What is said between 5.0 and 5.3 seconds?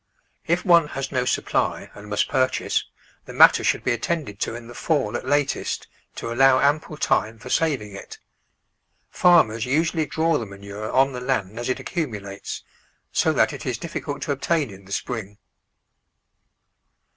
Digitized by Google Three] ftttiXtlStX* *5 at